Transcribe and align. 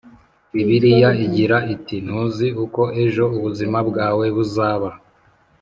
Bibiliya 0.53 1.09
igira 1.25 1.57
iti 1.73 1.95
ntuzi 2.05 2.47
uko 2.63 2.81
ejo 3.03 3.23
ubuzima 3.37 3.79
bwawe 3.89 4.25
buzaba 4.35 4.89